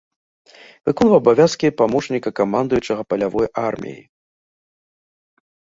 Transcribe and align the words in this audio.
Выконваў 0.89 1.17
абавязкі, 1.21 1.71
памочніка 1.83 2.29
камандуючага 2.41 3.01
палявой 3.15 3.47
арміяй. 3.69 4.05